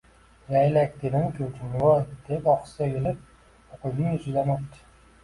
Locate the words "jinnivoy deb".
1.57-2.49